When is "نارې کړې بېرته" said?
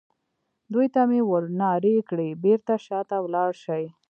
1.61-2.73